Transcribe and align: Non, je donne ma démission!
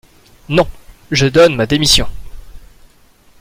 Non, 0.49 0.67
je 1.11 1.27
donne 1.27 1.53
ma 1.53 1.67
démission! 1.67 2.07